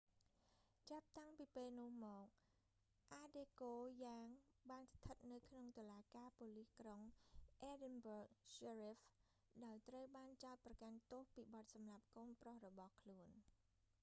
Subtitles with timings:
[0.89, 2.27] ចាប់តាំងពីពេលនោះមក
[3.13, 3.73] អាដេកូ
[4.05, 6.99] យ៉ាង adekoya បានស្ថិតនៅក្នុងតុលាការប៉ូលិសក្រុង
[7.71, 8.99] edinburgh sheriff
[9.65, 13.29] ដោយត្រូវបានចោទប្រកាន់ទោសពីបទសម្លាប់កូនប្រុសរបស់ខ្លួន